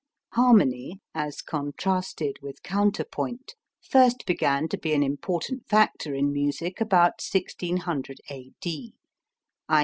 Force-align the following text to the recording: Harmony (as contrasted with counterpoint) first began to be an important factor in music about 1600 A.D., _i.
Harmony 0.33 0.99
(as 1.13 1.43
contrasted 1.43 2.37
with 2.41 2.63
counterpoint) 2.63 3.53
first 3.87 4.25
began 4.25 4.67
to 4.67 4.75
be 4.75 4.93
an 4.95 5.03
important 5.03 5.63
factor 5.69 6.15
in 6.15 6.33
music 6.33 6.81
about 6.81 7.21
1600 7.31 8.17
A.D., 8.27 8.95
_i. 9.69 9.79